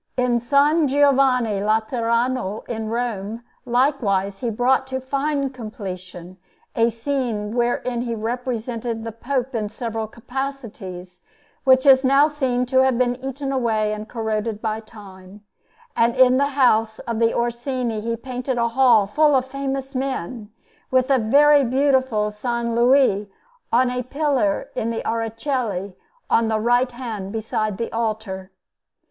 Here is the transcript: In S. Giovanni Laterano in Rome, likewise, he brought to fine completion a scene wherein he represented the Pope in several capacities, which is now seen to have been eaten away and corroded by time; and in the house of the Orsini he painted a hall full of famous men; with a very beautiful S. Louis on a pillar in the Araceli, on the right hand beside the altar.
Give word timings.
In 0.17 0.37
S. 0.37 0.49
Giovanni 0.49 1.61
Laterano 1.61 2.67
in 2.67 2.89
Rome, 2.89 3.43
likewise, 3.65 4.39
he 4.39 4.49
brought 4.49 4.87
to 4.87 4.99
fine 4.99 5.51
completion 5.51 6.37
a 6.75 6.89
scene 6.89 7.55
wherein 7.55 8.01
he 8.01 8.15
represented 8.15 9.03
the 9.03 9.11
Pope 9.11 9.53
in 9.53 9.69
several 9.69 10.07
capacities, 10.07 11.21
which 11.65 11.85
is 11.85 12.03
now 12.03 12.27
seen 12.27 12.65
to 12.65 12.79
have 12.79 12.97
been 12.97 13.15
eaten 13.23 13.51
away 13.51 13.93
and 13.93 14.09
corroded 14.09 14.59
by 14.59 14.79
time; 14.79 15.41
and 15.95 16.15
in 16.15 16.37
the 16.37 16.47
house 16.57 16.97
of 16.97 17.19
the 17.19 17.31
Orsini 17.31 17.99
he 18.01 18.15
painted 18.15 18.57
a 18.57 18.69
hall 18.69 19.05
full 19.05 19.35
of 19.35 19.45
famous 19.45 19.93
men; 19.93 20.49
with 20.89 21.11
a 21.11 21.19
very 21.19 21.63
beautiful 21.63 22.25
S. 22.25 22.43
Louis 22.43 23.29
on 23.71 23.91
a 23.91 24.01
pillar 24.01 24.71
in 24.73 24.89
the 24.89 25.03
Araceli, 25.05 25.93
on 26.27 26.47
the 26.47 26.59
right 26.59 26.91
hand 26.91 27.31
beside 27.31 27.77
the 27.77 27.91
altar. 27.93 28.49